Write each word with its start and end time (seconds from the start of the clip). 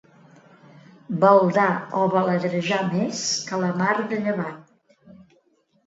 Baldar 1.23 1.67
o 2.01 2.07
baladrejar 2.15 2.81
més 2.97 3.23
que 3.51 3.63
la 3.67 3.73
mar 3.85 3.95
de 4.03 4.23
llevant. 4.27 4.61